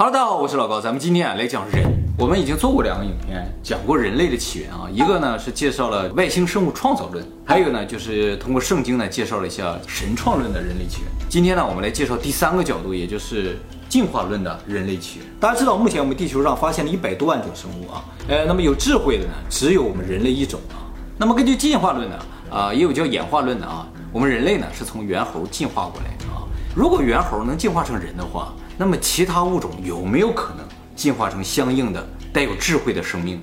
[0.00, 1.82] Hello，大家好，我是老高，咱们今天啊来讲人。
[2.16, 11.10] 我们已经做过两个影片，讲过人类的起源啊，一个呢是介绍了外星生物创造论，还有呢就是通过圣经呢介绍了一下神创论的人类起源。
[11.28, 13.58] 今天呢，我们来介绍第三个角度，也就是
[13.88, 15.26] 进化论的人类起源。
[15.40, 20.78] 大家知道，目前我们地球上发现了一百多万种生物啊，呃，那么有智慧的呢，只有我们人类一种啊。
[21.18, 22.16] 那么根据进化论呢，
[22.52, 26.46] 啊，也有叫演化论的啊，我们人类呢是从猿猴进化过来的啊。
[26.78, 30.64] 如果猿猴能进化成人的话，那么其他物种有没有可能
[30.94, 33.42] 进化成相应的带有智慧的生命？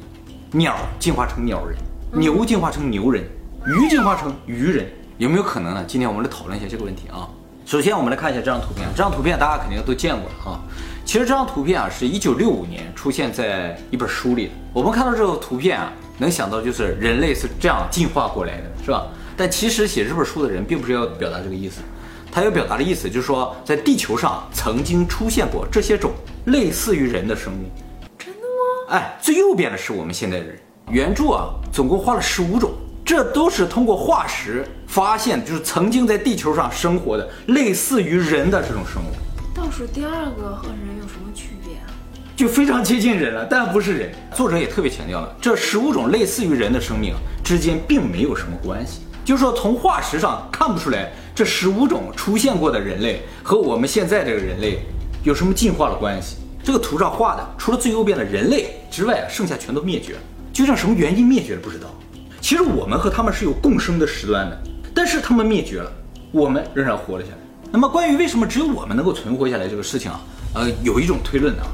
[0.53, 1.77] 鸟进化成鸟人，
[2.13, 3.26] 牛进化成牛人，
[3.66, 5.84] 鱼进化成鱼人，有没有可能呢？
[5.85, 7.27] 今天我们来讨论一下这个问题啊。
[7.66, 10.63] 首先，我们来看一下这张图片，这张图片大家肯定都见过了啊。
[11.04, 14.52] 其实这张图片啊，是一九六五年出现在一本书里的。
[14.71, 19.07] 我们看到这个图片啊，能想到就是人类是这样进化过来的，是吧？
[19.35, 21.81] 但其实写这本书的人并不是要表达这个意思。
[22.35, 26.12] 他要表达的意思就是说，在地球上曾经出现过这些种
[26.48, 27.71] 类似于人的生物。
[28.20, 28.89] 真的吗？
[28.89, 30.60] 哎，最右边的是我们现在的人。
[30.90, 32.73] 原著啊，总共画了十五种，
[33.05, 39.55] 这都是通过化石发现，就是曾经在地球上生活的类似于人的这种生物。
[39.55, 41.88] 倒数第二个和人有什么区别啊？
[42.35, 44.12] 就非常接近人了，但不是人。
[44.34, 51.13] 作者也特别强调了，这十五种类似于人的生命之间并没有什么关系，就是说从化石上看不出来。
[51.36, 54.80] 这十五种出现过的人类和我们现在这个人类
[55.22, 56.38] 有什么进化的关系？
[56.64, 60.20] 这个图上画的，除了最右边的人类之外，剩下全都灭绝了。
[60.54, 61.62] 究竟什么原因灭绝了？
[61.62, 61.88] 不知道。
[62.40, 64.58] 其实我们和他们是有共生的时段的，
[64.94, 65.91] 但是他们灭绝了，
[66.31, 67.38] 我们仍然活了下来。
[67.69, 70.22] 那么关于为什么只有我们能够存活下来这个事情啊，
[70.53, 71.68] 呃，有一种推论啊，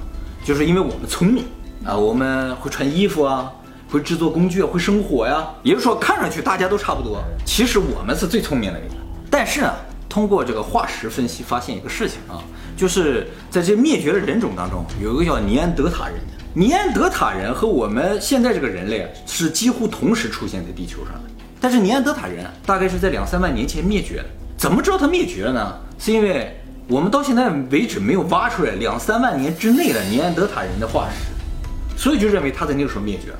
[0.43, 1.45] 就是因为我们聪明
[1.85, 3.51] 啊，我们会穿衣服啊，
[3.91, 5.47] 会制作工具啊，会生火呀。
[5.61, 9.01] 也就是说，看上去大家都差不多，其实我们是最聪明的那个。
[9.31, 9.73] 但是呢，
[10.09, 12.43] 通过这个化石分析，发现一个事情啊，
[12.75, 16.43] 就是在这灭绝的人种当中，有一个叫尼安德塔人的。
[16.53, 21.21] 尼安德塔人和我们现在这个人类是几乎同时出现在地球上的。
[21.61, 24.25] 但是尼安德塔人大概是在两三万年前灭绝的。
[24.57, 25.77] 怎么知道他灭绝了呢？
[25.97, 26.53] 是因为
[26.89, 33.37] 我们到现在为止没有挖出来两三万年之内的尼安德塔人的化石，所以就认为他在那个时候灭绝了。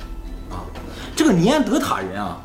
[0.52, 0.64] 啊，
[1.14, 2.40] 这个尼安德塔人啊。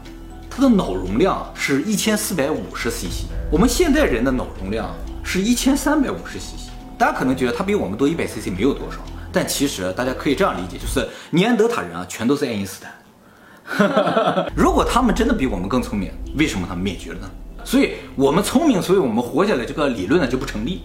[0.50, 4.94] 他的脑容量是一千四百五十 cc，我们现代人的脑容量
[5.24, 6.69] 是一千三百五十 cc。
[6.97, 8.97] 大家可能觉得它比我们多一百 cc 没有多少，
[9.31, 14.47] 但其实大家可以这样理解，就是尼安德塔人啊，全都是爱因斯坦。
[14.53, 17.30] 如果他们真的比我们更聪明，为什么他们灭绝了呢？
[17.63, 20.81] 所以我们聪明，所以我们活下来这个理论呢就不成立。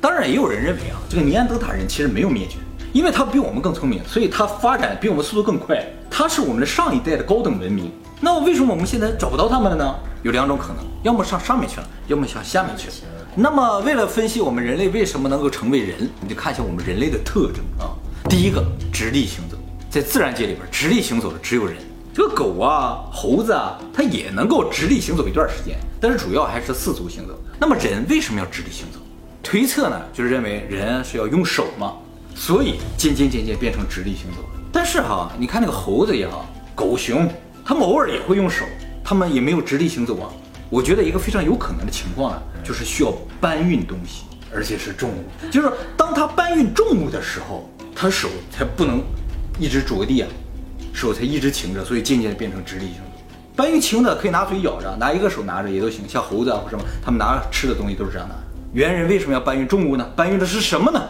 [0.00, 2.56] 当然，也有人认为啊，这个尼安德塔人其实没有灭绝，
[2.92, 5.80] 因为他比我们更聪明，所以他发展比我们速度更快，
[6.10, 7.92] 他是我们的上一代的高等文明。
[8.20, 9.94] 那为什么我们现在找不到他们了呢？
[10.22, 12.94] 有两种可能，要么上上面去了，要么向下面去了。
[13.34, 17.90] 那么为了分析我们人类为什么能够成为人，你就看一下我们人类的特征啊。
[18.28, 19.56] 第一个，直立行走，
[19.90, 21.76] 在自然界里边，直立行走的只有人。
[22.14, 27.36] 这个狗啊、猴子啊，它也能够直立行走一段时间，但是主要还是四足行走。
[27.58, 28.98] 那么人为什么要直立行走？
[29.42, 31.94] 推测呢，就是认为人是要用手嘛，
[32.34, 34.44] 所以渐渐渐渐变成直立行走。
[34.70, 37.28] 但是哈，你看那个猴子也好，狗熊。
[37.64, 38.64] 他们偶尔也会用手，
[39.12, 40.30] 他们也没有直立行走啊。
[40.70, 43.12] 我觉得一个非常有可能的情况啊，就是需要
[43.42, 45.50] 搬运东西，而且是重物。
[45.50, 49.02] 就是当他搬运重物的时候，他手才不能
[49.60, 50.28] 一直着地啊，
[50.94, 53.20] 手才一直擎着，所以渐渐变成直立行走。
[53.54, 58.34] 搬运轻的可以拿嘴咬着，拿一个手拿着也都行，像猴子啊或什么，他们拿吃的东西都是这样的。
[58.72, 60.08] 猿人为什么要搬运重物呢？
[60.16, 61.02] 搬运的是什么呢？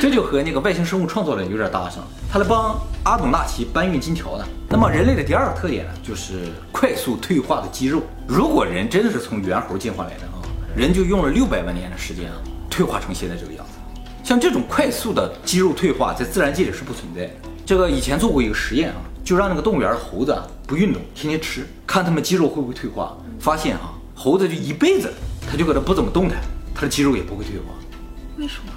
[0.00, 4.44] 这就和那个外星生物创造论有点搭上了，他来帮阿努纳奇搬运金条呢。
[4.68, 8.02] 那么人类的第二个特点呢，就是快速退化的肌肉。
[8.26, 10.44] 如果人真的是从猿猴进化来的啊，
[10.76, 12.36] 人就用了六百万年的时间啊，
[12.68, 13.78] 退化成现在这个样子。
[14.22, 17.30] 像这种快速的肌肉退化，在自然界里是不存在的。
[17.64, 23.16] 这个以前做过一个实验啊，就让那个动物园的猴子不运动，天天吃，看他们肌肉会不会退化。
[23.40, 25.10] 发现啊，猴子就一辈子，
[25.50, 26.36] 他就搁这不怎么动弹，
[26.74, 27.72] 他的肌肉也不会退化。
[28.36, 28.72] 为什么？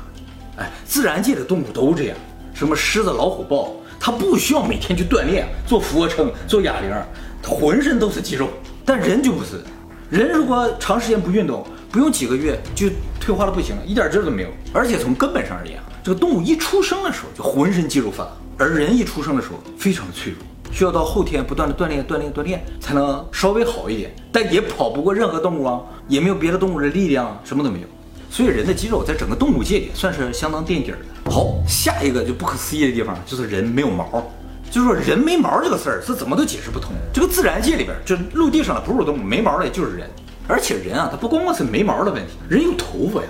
[0.56, 2.18] 哎，自然界的动物都这样，
[2.54, 6.90] 什么狮子、老虎、豹，它不需要每天去锻炼，做俯卧撑、做哑铃，
[7.44, 8.50] 浑身都是肌肉。
[8.86, 9.64] 但人就不是，
[10.10, 12.88] 人如果长时间不运动，不用几个月就
[13.20, 14.50] 退化的不行了，一点劲儿都没有。
[14.74, 20.40] 而且从根本上而言，这个动物一出生的时候就浑身肌肉发达，而人一出生的时候非常的脆弱，
[20.72, 24.12] 需要到后天不断的锻炼、锻炼、锻炼，才能稍微好一点。
[24.32, 27.88] 但也跑不过任何动物啊，也没有别的动物的力量，什么都没有。
[28.32, 30.98] 所以人的肌肉在整个动物界里算是相当垫底的。
[31.32, 34.32] 好，下一个就不可思议的地方就是人没有毛，
[34.70, 36.92] 就是说人没毛这个事儿是怎么都解释不通。
[37.12, 40.08] 这个自然界里边，这陆地上的哺乳动物没毛的就是人，
[40.48, 43.28] 而且人啊，它不光光是没毛的问题，人有头发呀。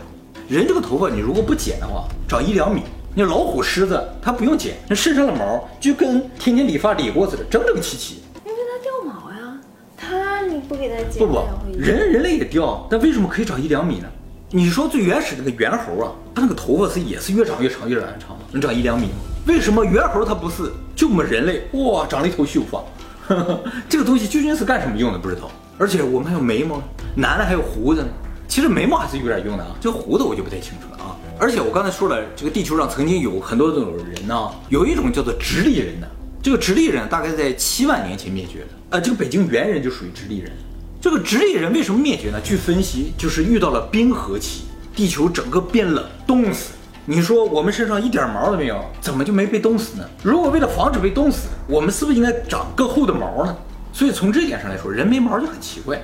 [0.48, 2.82] 人这个头发你如果不剪的话，长一两米，
[3.16, 8.16] 那老虎、狮子它不用剪，那身上的毛就跟天天理发理过似的，整整齐齐。
[8.44, 9.58] 因为它掉毛呀，
[9.96, 11.46] 它你不给它剪，不不
[11.78, 14.08] 人人类也掉，但为什么可以长一两米呢？
[14.52, 19.14] 你说最原始那个猿猴啊，它那个头发是也是越长越长越长越长，能长一两米吗？
[19.46, 20.72] 为什么猿猴它不是？
[20.96, 22.84] 就我们人类哇，长了一头秀发，
[23.88, 25.50] 这个东西究竟是干什么用的不知道。
[25.78, 26.82] 而且我们还有眉毛，
[27.16, 28.08] 男的还有胡子呢。
[28.48, 31.16] 其实眉毛还是有点用的啊，这胡子我就不太清楚了啊。
[31.40, 36.08] 而且我刚才说了，这个地球上曾经有很多这种人呢，有一种叫做直立人的，
[36.42, 38.68] 这个直立人大概在七万年前灭绝的。
[38.90, 40.52] 呃，这个北京猿人就属于直立人。
[41.00, 42.42] 这个直立人为什么灭绝呢？
[42.44, 44.64] 据分析，就是遇到了冰河期，
[44.94, 46.74] 地球整个变冷，冻死。
[47.10, 50.08] 你说我们身上一点毛都没有，怎么就没被冻死呢？
[50.22, 53.58] 如果为了防止被冻死，我们是不是应该长更厚的毛呢？
[53.92, 56.00] 所以从这点上来说，人没毛就很奇怪。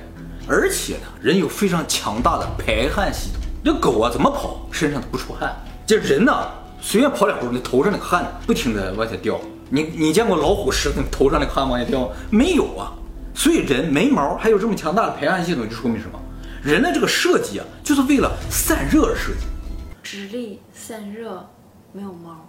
[0.48, 3.40] 而且呢，人有非常强大的排汗系统。
[3.64, 5.54] 这狗啊，怎么跑身上都不出汗。
[5.86, 6.44] 这人呢，
[6.80, 9.40] 随便跑两步，那头上那个汗不停的往下掉。
[9.70, 12.10] 你你见过老虎、狮子头上那个汗往下掉？
[12.30, 12.90] 没有啊。
[13.32, 16.18] 所以人没毛还有这么强大的排汗系统，就说明什么？
[16.64, 19.46] 人的这个设计啊，就是为了散热而设计。
[20.02, 21.44] 直立散热，
[21.92, 22.48] 没有毛，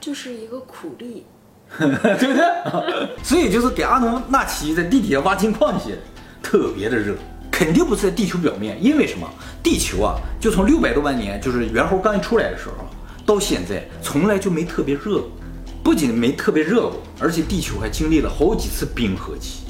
[0.00, 1.24] 就是一个苦力。
[1.78, 2.42] 对不对？
[3.22, 5.94] 所以就是给阿努纳奇在地底下挖金矿去，
[6.42, 7.14] 特别的热，
[7.52, 9.30] 肯定不是在地球表面，因为什么？
[9.62, 12.74] 地球啊，就从六百多万年，就是猿猴刚一出来的时候，
[13.24, 15.28] 到现在从来就没特别热过，
[15.84, 19.60] 不仅没特别热过，而且地球还经历了好几次冰河期，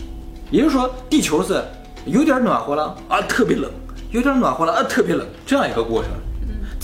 [0.51, 1.63] 也就是说，地球是
[2.07, 3.69] 有点暖和了啊，特别冷；
[4.11, 6.11] 有点暖和了啊，特别冷，这样一个过程。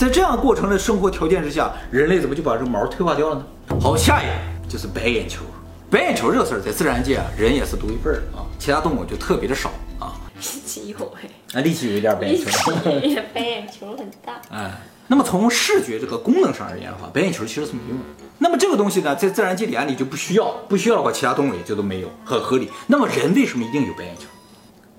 [0.01, 3.45] 在这样过程的生活条件之下，人类怎么就把这个毛退化掉了呢？
[3.79, 5.43] 好，下一个就是白眼球。
[5.91, 9.69] 白眼球这个事儿在自然界啊，人也是独一份儿啊，其他动物就特别的少
[9.99, 10.17] 啊。
[10.33, 12.71] 力气有哎，啊，力气有一点白眼力球。
[12.71, 14.41] 气白眼球 很大。
[14.49, 14.71] 哎，
[15.05, 18.05] 那么从视觉这个功能上而言的话，白眼球其实是没用的。
[18.39, 22.71] 那么这个东西呢，在自然界里按理就不需要，不需要的话，其他动物也就都没有，很合理。
[22.87, 24.23] 那么人为什么一定有白眼球？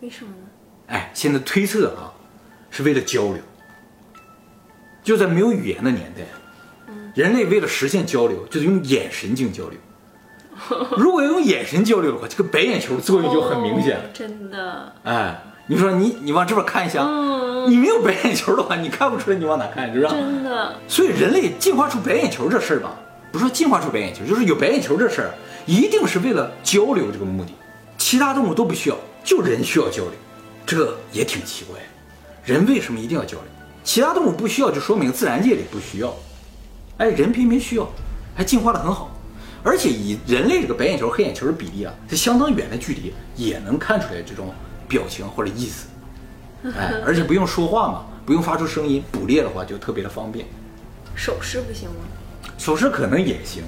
[0.01, 0.47] 为什么呢？
[0.87, 2.15] 哎，现在推测啊，
[2.71, 3.39] 是为了交流。
[5.03, 6.23] 就在没有语言的年代，
[7.15, 9.79] 人类为了实现交流，就是用眼神进行交流。
[10.97, 14.11] 如果要用眼神交流的话，这个白眼球作用就很明显了哦。
[14.15, 17.03] 真的，哎，你说你你往这边看一下，
[17.69, 20.13] 你没有白眼球的话，你看不出来你往哪看，是不是？
[20.13, 22.95] 真的，所以人类进化出白眼球这事儿吧，
[23.33, 25.31] 不是说进化出白眼球，就是有白眼球这事儿，
[25.67, 27.51] 一定是为了交流这个目的。
[27.99, 30.13] 其他动物都不需要，就人需要交流，
[30.65, 31.81] 这也挺奇怪。
[32.45, 33.47] 人为什么一定要交流？
[33.85, 36.15] 其他动物不需要，就说明自然界里不需要。
[36.99, 37.89] 哎，人偏偏需要，
[38.35, 39.11] 还进化的很好。
[39.65, 44.53] 而且以人类这个白眼球、黑眼球的比例啊，是相当远的距离也能看出来这种
[44.89, 45.87] 表情或者意思。
[46.65, 50.47] 哎，而且不用说话嘛，不用发出声音，捕猎的话就特别的方便。
[51.15, 51.97] 手势不行吗？
[52.59, 53.63] 手势可能也行，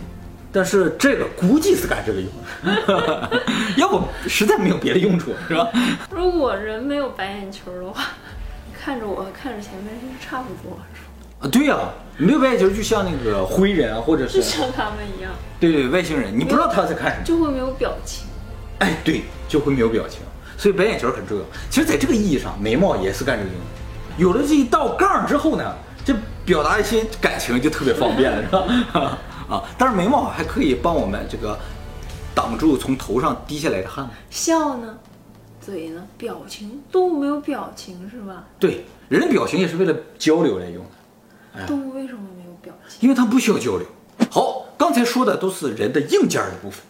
[0.52, 2.31] 但是这个估计是干这个用
[2.64, 3.43] 的，
[3.76, 5.69] 要不实在没有别的用处，是吧？
[6.10, 8.05] 如果人没有白眼球的话，
[8.84, 10.76] 看着我看着前面是差不多？
[11.40, 11.78] 啊，对呀、
[12.19, 18.26] 没有白眼球就像那个灰人啊，或者是就像他们一样，对对外星人，你不知道他在看什么，就会没有表情。
[18.81, 20.20] 哎，对，就会没有表情，
[20.58, 21.44] 所以白眼球很重要。
[21.70, 23.66] 其实，在这个意义上，眉毛也是干这个用的。
[24.19, 26.14] 有了这一道杠之后呢，这
[26.44, 28.48] 表达一些感情就特别方便了，是
[28.92, 29.19] 吧？
[29.48, 31.58] 啊，但是眉毛还可以帮我们这个
[32.34, 34.06] 挡住从头上滴下来的汗。
[34.29, 34.94] 笑呢，
[35.65, 38.44] 嘴呢，表情，动物没有表情是吧？
[38.59, 40.91] 对，人的表情也是为了交流来用的。
[41.56, 42.99] 哎动物为什么没有表情？
[43.01, 43.87] 因为它不需要交流。
[44.31, 46.81] 好，刚才说的都是人的硬件的部分，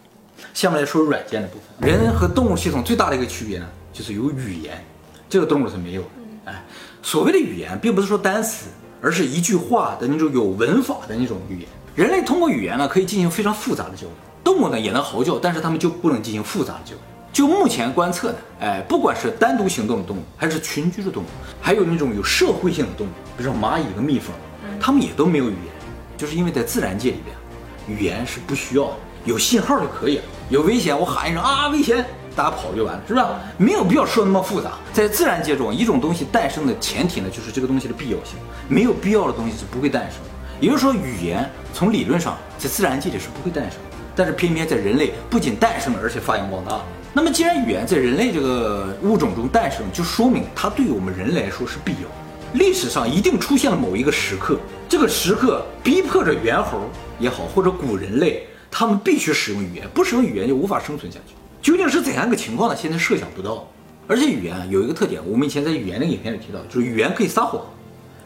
[0.53, 1.89] 下面来说软件的部分。
[1.89, 4.83] 人和动物系统最大的一个区别呢，就是有语言，
[5.29, 6.09] 这个动物是没有的。
[6.47, 6.65] 哎，
[7.03, 8.67] 所谓的语言，并不是说单词，
[9.01, 11.69] 而是一句话的那种有文法的那种语言。
[11.95, 14.11] 人类通过语言呢，可以进行非常复杂的交流。
[14.43, 17.01] 动物呢也能嚎叫，但是它们就不能进行复杂的交流。
[17.35, 21.27] 就目前观测呢，哎，不管是单独行动的动物，还是群居的动物，
[21.61, 24.33] 还有那种有社会性的动物，比如说蚂蚁和蜜蜂，
[24.81, 25.75] 它们也都没有语言，
[26.17, 28.93] 就是因为在自然界里边，语言是不需要的，
[29.25, 30.23] 有信号就可以了。
[30.49, 33.27] 有危险，我喊一声啊，危险，大家跑就完了，是不是？
[33.57, 34.75] 没有必要说那么复杂。
[34.93, 38.37] 在自然界中，一种东西诞生的前提呢，就是这个东西的必要性，
[38.69, 40.31] 没有必要的东西是不会诞生的。
[40.61, 46.81] 也就是说，语言从理论上在自然界里是不会诞生的，但是偏偏在人类不仅诞生了，而且发扬光大。
[47.17, 52.09] 那么，既然语言在人类这个物种中诞生，就说明它对于我们人来说是必要。
[52.55, 56.91] 历史上一定出现了某一个时刻，这个时刻逼迫着猿猴
[57.21, 61.35] 也好，或者古人类，他们必须使用语言，不使用语言就无法生存下去。
[61.63, 62.77] 究竟是怎样一个情况呢？
[62.77, 63.65] 现在设想不到。
[64.09, 67.63] 而且语言啊有一个特点，我们以前在语言那个影片里提到，就是语言可以撒谎，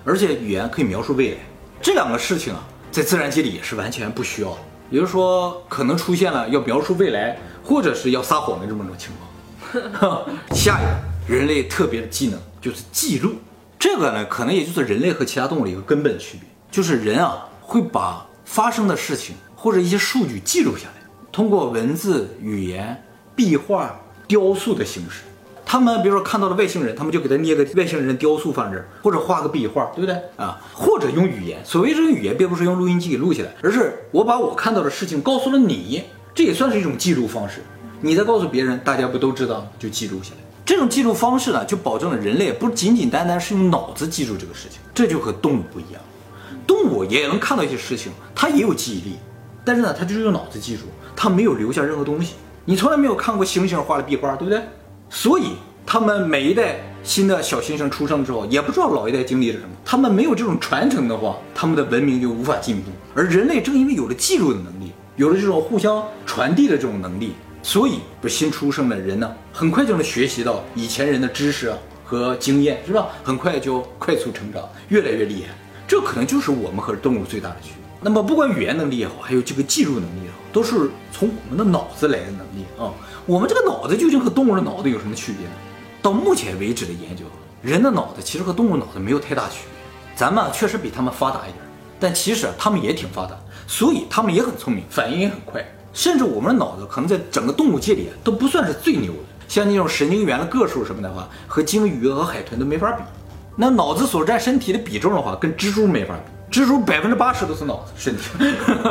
[0.03, 1.37] 而且语言可以描述未来。
[1.83, 4.59] 这两个事情啊，在自然界里也是完全不需要的。
[4.91, 9.11] 也就是说，可能出现了要描述未来，或者是要撒谎的这么种情
[10.01, 10.25] 况。
[10.55, 13.35] 下一个人类特别的技能就是记录，
[13.79, 23.03] 这个呢，可能也就是人类和其他动物的一个根本的区别，就是人啊会把发生的事情或者一些数据记录下来，通过文字、语言、
[23.37, 23.95] 壁画、
[24.27, 25.23] 雕塑的形式。
[25.71, 30.59] 他们比如说看到了外星人，他们就给他捏个外星人雕塑放这儿，或者画个壁画，对不对啊？
[30.73, 37.63] 或者用语言，所谓这个语言，并不是用录音机给录下来，而是我把我看到的事情告诉了你，这也算是一种记录方式。
[38.01, 40.39] 你再告诉别人，大家不都知道，就记录下来。
[40.65, 46.01] 这种记录方式呢，就保证了人类不仅仅单单是用脑子记住这个事情，这就和动物不一样。
[46.67, 49.17] 动物也能看到一些事情，它也有记忆力，
[49.67, 50.85] 但是呢，它就是用脑子记住，
[51.15, 52.37] 它没有留下任何东西。
[52.65, 54.63] 你从来没有看过猩猩画的壁画，对不对？
[55.11, 55.53] 所以，
[55.87, 59.71] 他们每一代新的小新生出生之后，也不知道老一代经历了什么。
[59.85, 62.91] 他们没有这种传承的话，他们的文明就无法进步。
[63.15, 71.73] 而人类正因为有了记录的能力，有了这种互相传递的这种能力，所以不新出生的人呢，很快就能学习到以前人的知识
[72.05, 73.09] 和经验，是吧？
[73.25, 75.55] 很快就快速成长，越来越厉害。
[75.87, 77.89] 这可能就是我们和动物最大的区别。
[78.01, 82.93] 那么，不管语言能力也好，还有这个记录能力也好，都是从我们的脑子来的能力啊。
[83.27, 85.53] 我们这个脑子究竟和动物的脑子有什么区别呢？
[86.01, 87.25] 到目前为止的研究，
[87.61, 89.79] 人的脑子其实和动物脑子没有太大区别。
[90.15, 91.57] 咱们确实比他们发达一点，
[92.01, 93.37] 但其实他们也挺发达，
[93.67, 95.65] 所以他们也很聪明，反应也很快。
[95.93, 99.19] 甚至我们的脑子可能在整个动物界里都不算是最牛的。
[99.49, 103.03] 像那种神经元的个数什么的话，和鲸鱼和海豚都没法比。
[103.57, 106.38] 那脑子所占身体的比重的话，跟蜘蛛没法比。
[106.51, 108.31] 蜘蛛百分之八十都是脑子身体，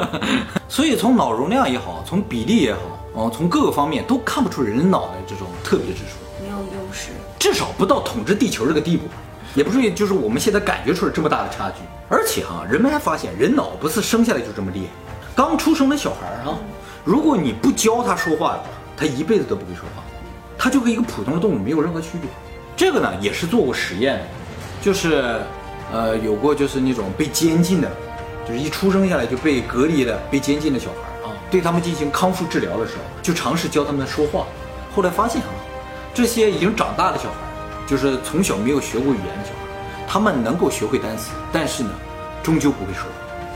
[0.69, 2.79] 所以从脑容量也好，从比例也好。
[3.13, 7.09] 哦，从各个方面都看不出人脑的这种特别之处，没有优势，
[7.39, 9.05] 至少不到统治地球这个地步，
[9.55, 11.77] 也不至于就是我们现在感觉出来这么大的差距。
[12.09, 16.59] 而且哈，人们还发现人脑不是生下来就这么厉害，刚出生的小孩啊，
[17.03, 20.03] 如果你不教他说话的话，他一辈子都不会说话，
[20.55, 22.29] 他就和一个普通的动物没有任何区别。
[22.75, 24.25] 这个呢也是做过实验的，
[24.79, 25.41] 就是
[25.91, 27.89] 呃有过就是那种被监禁的，
[28.47, 31.33] 就是一出生下来就被隔离的被监禁的小孩啊。
[31.49, 34.45] 对他们进行康复治疗的时候，就尝试教他们说话。
[34.95, 35.47] 后来发现啊，
[36.13, 37.35] 这些已经长大的小孩，
[37.87, 41.89] 就是从小没有学过语言的小孩，他们能够学会单词，但是呢，
[42.43, 43.09] 终究不会说话。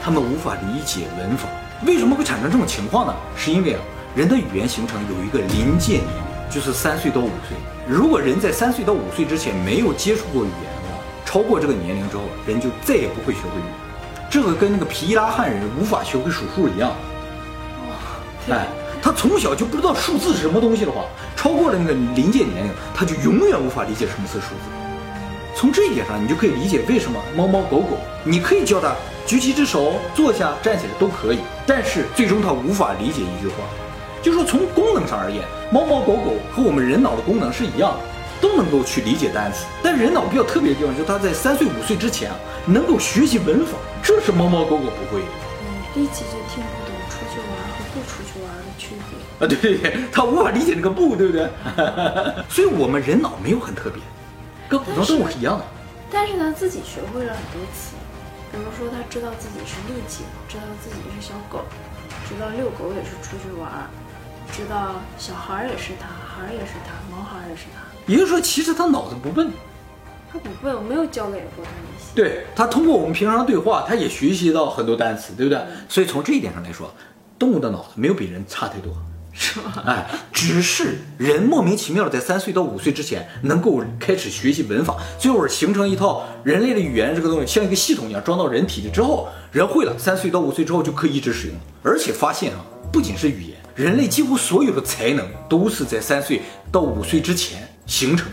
[0.04, 1.48] 他们无法理解文法。
[1.86, 3.14] 为什么会产生这种情况呢？
[3.36, 3.82] 是因为啊，
[4.16, 7.58] 人的语言形成有一个临界年龄，就是三岁到五岁。
[7.88, 10.71] 如果人在三岁到五岁之前没有接触过语言
[11.32, 13.74] 超过这个年龄之后，人就再也不会学会语言。
[14.30, 16.92] 这个跟那个皮伊拉汉人无法学会数数一样。
[18.50, 18.68] 哎，
[19.02, 21.06] 他从小就不知道数字是什么东西的话，
[21.38, 25.56] 超过了那个临界年龄，他就永远无法理解什么是数字。
[25.56, 28.94] 从这一点上，你就可以理解为什么猫猫狗狗，你可以教它
[29.26, 33.64] 举起一只手、坐下、站起来都可以，但是最终它无法理解一句话。
[34.22, 38.00] 就说从功能上而言，猫猫狗狗和我们人脑的功能是一样的，
[38.42, 39.66] 都能够去理解单词。
[39.84, 45.28] 但人脑比较特别的地方，就是它在三岁五岁之前啊，能够学习文法，这是猫猫狗狗不会的。
[45.64, 49.46] 嗯，一起就听不懂出去玩和不出去玩的区别。
[49.46, 51.48] 啊，对对对，他无法理解那个不，对不对？
[52.50, 54.02] 所以我们人脑没有很特别，
[54.68, 55.66] 跟普通动物是一样的。
[56.12, 57.96] 但是他自己学会了很多词，
[58.52, 61.64] 比如说他知道自己是力气，知道自己是小狗，
[62.28, 63.90] 知道遛狗也是出去玩，
[64.52, 66.08] 知道小孩也是他，
[66.42, 67.82] 孩也是他，毛孩也是他。
[68.08, 69.52] 也就是说，其实他脑子不笨。
[70.32, 72.06] 他不笨，我没有教给过他那些。
[72.16, 75.62] 对他通过我们平常对话，他也学习到很多单词，对不对？
[75.90, 76.94] 所以从这一点上来说，
[77.38, 78.94] 动物的脑子没有比人差太多，
[79.34, 79.74] 是吗？
[79.86, 91.58] 哎，只是人莫名其妙的在三岁到五岁之前能够开始学习文法，最后形成一套人类的语言这个东西，像一个系统一样装到人体里之后，人会了，三岁到五岁之后就可以一直使用。
[91.84, 98.28] 而且发现啊，不仅是语言，人类几乎所有的才能都是在三岁到五岁之前形成。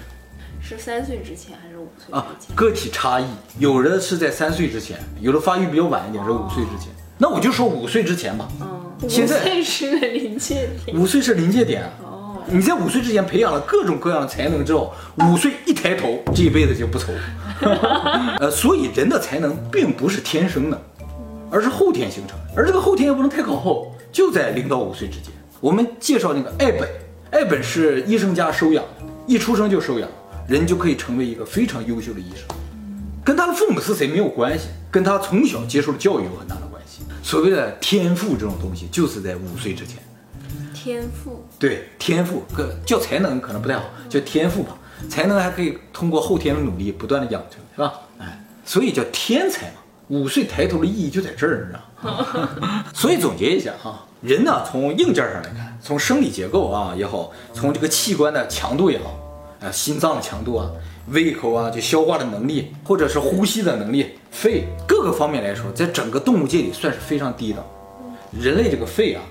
[0.61, 3.25] 是三岁之前还是五岁啊个体差异，
[3.59, 6.89] 有的是在三岁之前，有的发育比较晚一点，是五岁之前。
[7.17, 10.97] 那我就说五岁之前吧，嗯，五现在岁是个临界点。
[10.97, 11.85] 五岁是临界点。
[12.03, 17.13] 哦，你在五岁之前培养了各种各样的才能之后，五岁一抬头，这一辈子就不愁。
[18.39, 20.81] 呃，所以人的才能并不是天生的，
[21.51, 25.33] 而是后天形成，而这个后天也不能太靠后，就在零到五岁之间。
[25.61, 26.89] 我们介绍那个爱本，
[27.31, 30.09] 爱本是医生家收养的，一出生就收养，
[30.49, 32.45] 人就可以成为一个非常优秀的医生。
[33.25, 37.03] 跟他的父母是谁没有关系，跟他从小接受的教育有很大的关系。
[37.23, 39.99] 所谓的天赋这种东西，就是在五岁之前。
[40.73, 41.45] 天赋。
[41.59, 44.77] 对，天赋，个叫才能可能不太好，叫天赋吧。
[45.09, 48.01] 才能还可以通过后天的努力不断的养成，是吧？
[48.19, 49.75] 哎，所以叫天才嘛。
[50.09, 52.11] 五岁抬头的意义就在这儿，你知道
[52.61, 52.85] 吗？
[52.95, 59.19] 所以总结一下哈，人呢从硬件上来看，从生理结构啊也好，从这个器官的强度也好，
[59.61, 60.71] 啊心脏的强度啊，
[61.09, 67.65] 胃口啊就消化的能力，或者是呼吸的能力，肺各个方面来说，在整个动物界里算是非常低的。
[68.33, 69.23] 人类这个肺啊，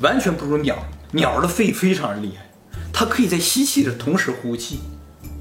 [0.00, 0.76] 完全不如鸟，
[1.10, 2.46] 鸟的肺非常厉害，
[2.92, 4.80] 它可以在吸气的同时呼气。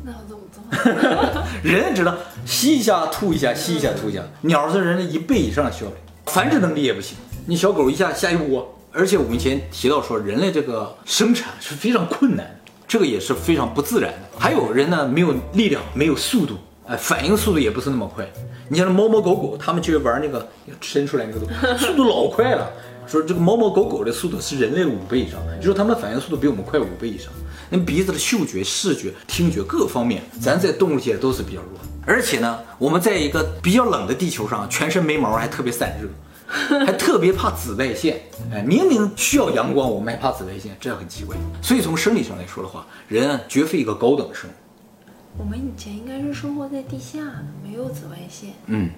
[0.04, 1.44] 那要怎么 做？
[1.64, 4.22] 人只能吸一下吐一下，吸一下吐一下。
[4.42, 5.94] 鸟是人的一倍以上的效率，
[6.26, 7.18] 繁殖能力也不行。
[7.46, 14.40] 你小狗一下下一窝，而且我们以前提到说，人类这个生产是非常困难的，这个也是非常不自然的。
[14.40, 16.56] 还有人呢，没有力量，没有速度，
[16.88, 18.28] 哎，反应速度也不是那么快。
[18.70, 20.48] 你像猫猫狗狗，它们去玩那个
[20.80, 21.56] 伸出来那个东西，
[21.86, 22.72] 速度老快了。
[23.12, 27.28] 说这个猫猫狗狗的速度是人类的五倍以上，就说它们的反应速度比我们快五倍以上。
[27.70, 31.72] 那鼻子的嗅觉、视觉、听觉各方面，咱在动物界都是比较弱。
[32.06, 36.08] 而且呢，我们在一个比较冷的地球上，全身没毛，还特别散热，
[36.86, 38.22] 还特别怕紫外线。
[38.50, 41.36] 哎，明明需要阳光，我们还怕紫外线，这很奇怪。
[41.62, 44.54] 所以从生理上来说的话，人绝非一个高等生物。
[45.38, 48.52] 我们以前应该是生活在地下的，没有紫外线。
[48.68, 48.90] 嗯，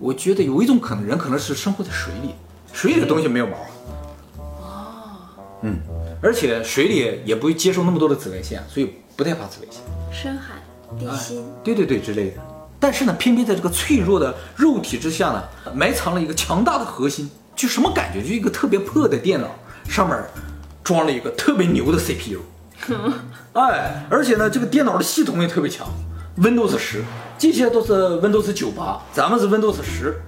[0.00, 2.34] 我觉得有一种可能，人可能是生活在水里。
[2.74, 3.56] 水里的东西没有毛，
[4.36, 4.94] 哦，
[5.62, 5.78] 嗯，
[6.20, 9.80] 而且水里也不会接受那么多的紫外线，所以不太怕紫外线。
[10.12, 10.54] 深海、
[10.98, 12.36] 地心，对对对之类的。
[12.80, 17.30] 但是呢，偏偏在这个脆弱的肉体之下呢，埋藏了一个强大的核心。
[17.54, 18.20] 就什么感觉？
[18.20, 19.48] 就一个特别破的电脑
[19.88, 20.18] 上面
[20.82, 22.40] 装了一个特别牛的 CPU，
[23.54, 25.86] 哎，而且呢，这个电脑的系统也特别强
[26.38, 27.04] ，Windows 十，
[27.38, 30.20] 这些都是 Windows 九八，咱们是 Windows 十，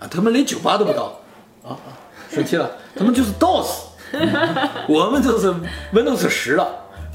[0.00, 1.20] 啊，他们连九八都不到。
[1.62, 1.94] 啊啊，
[2.30, 3.66] 生气了，他们就是 DOS，
[4.88, 5.54] 我们就是
[5.92, 6.66] Windows 十了，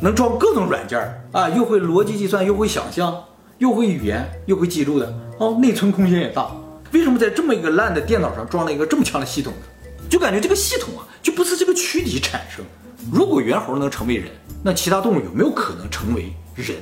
[0.01, 3.23] 能装各种软件儿啊，又会逻辑计算，又会想象，
[3.57, 6.49] 又会语言，又会记录的哦，内存空间也大。
[6.93, 9.59] 为什么在这么一个烂的电脑上装了一个这么强的系统呢？
[10.09, 12.63] 就感觉这个系统啊，就不是这个躯体产生。
[13.11, 14.31] 如果猿猴能成为人，
[14.63, 16.75] 那其他动物有没有可能成为人？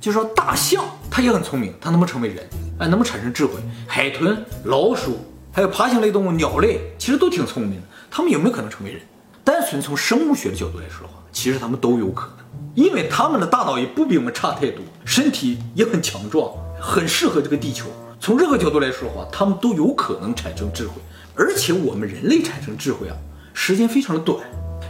[0.00, 2.46] 就说大象，它也很聪明，它能不能成为人？
[2.78, 3.54] 哎，能不能产生智慧？
[3.86, 5.18] 海豚、老鼠。
[5.52, 7.86] 还有爬行类动物、鸟类，其实都挺聪明的。
[8.10, 9.02] 它们有没有可能成为人？
[9.42, 17.86] 单纯从生物学的角度来说的话，其实它们都有可能，因为它们的大脑也不比我们差太多，身体也很强壮，很适合这个地球。
[18.20, 20.94] 从任何角度来说的话，它们都有可能产生智慧。
[21.34, 23.16] 而且我们人类产生智慧啊，
[23.52, 24.38] 时间非常的短。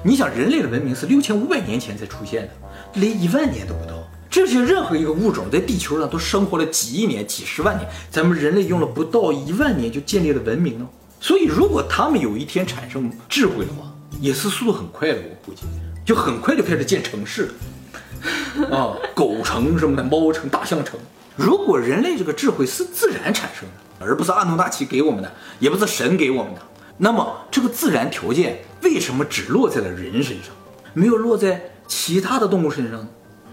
[0.05, 2.53] 你想，人类的文明是六千五百年前才出现的，
[3.01, 3.95] 连一万年都不到。
[4.31, 10.87] 这些任何一个物种在地球上都生活了几亿年、几十万年，咱们人类用了不到一万年就建立了文明呢。
[11.21, 15.17] 所以，如果他们有一天产生智慧的话，也是速度很快的。
[15.17, 15.63] 我估计，
[16.05, 17.51] 就很快就开始建城市
[18.63, 20.99] 了 啊，狗城什么的，猫城、大象城。
[21.35, 26.61] 如果人类这个智慧是自然产生的，而不是阿努纳奇给我们的，也不是神给我们的，
[26.99, 30.55] 那么这个自然条件为什么只落在了人身上，
[30.95, 33.09] 没有落在其他的动物身上呢？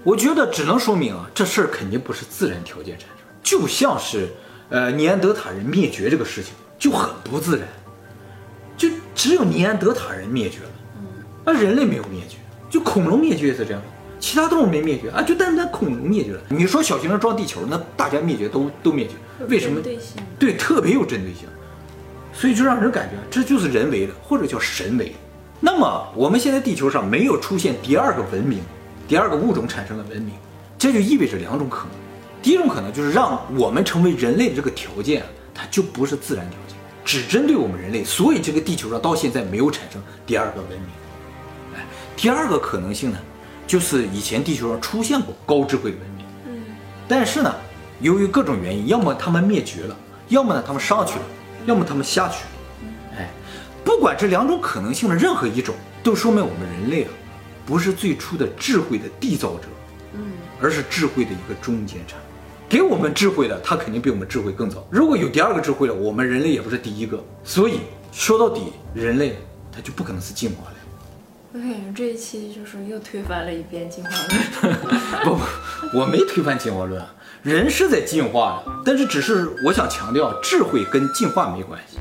[0.07, 4.29] 我觉得只能说明啊，这事儿肯定不是自然条件产生，就像是，
[4.69, 7.67] 呃，尼安德塔人灭绝这个事情就很不自然，
[8.77, 10.69] 就只有尼安德塔人灭绝了，
[11.43, 12.37] 而人类没有灭绝，
[12.69, 13.81] 就恐龙灭绝也是这样，
[14.17, 16.39] 其他动物没灭绝啊，就单单恐龙灭绝了。
[16.47, 19.81] 你说小行星撞地球，那大家灭绝都都灭绝，为什么？
[20.39, 21.49] 对，特别有针对性，
[22.31, 25.15] 所以就让人感觉这就是人为的，或者叫神为的。
[25.59, 28.61] 那么我们现在地球上没有出现第二个文明。
[29.07, 30.33] 第二个物种产生了文明，
[30.77, 31.91] 这就意味着两种可能。
[32.41, 40.89] 第一种可能就是让我们成为人类的这个条件，它就不是自然条件，只针对我们人类，所以这个地球上到现在没有产生第二个文明。
[41.75, 43.17] 哎，第二个可能性呢，
[43.65, 46.63] 就是以前地球上出现过高智慧文明，嗯，
[47.07, 47.53] 但是呢，
[48.01, 49.95] 由于各种原因，要么他们灭绝了，
[50.27, 51.25] 要么呢他们上去了，
[51.65, 52.89] 要么他们下去了。
[53.17, 53.29] 哎，
[53.83, 57.09] 不管这两种可能性的任何一种，都说明我们人类啊。
[57.67, 59.67] 不是最初的智慧的缔造者，
[60.13, 60.21] 嗯，
[60.61, 62.23] 而是智慧的一个中间产物。
[62.69, 64.87] 给我们智慧的，他肯定比我们智慧更早。
[64.89, 67.23] 如果有第二个智慧了，我们人类也不是第一个。
[67.43, 69.37] 所以说到底，人类
[69.71, 70.77] 他就不可能是进化的。
[71.53, 74.09] 我感觉这一期就是又推翻了一遍进化
[74.61, 74.75] 论。
[75.23, 77.01] 不，我没推翻进化论，
[77.41, 81.97] 人是在进化的，但是只是我想强调，智慧跟进化没关系，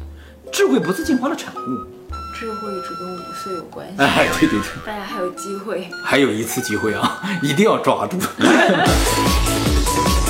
[0.52, 1.96] 智慧不是进化的产物。
[2.38, 3.94] 智慧只跟五岁有关系。
[4.03, 8.18] 哎，对对对，大家还有机会，还有一次机会啊， 一定要抓住。